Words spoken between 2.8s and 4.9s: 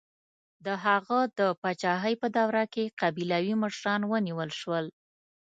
قبیلوي مشران ونیول شول.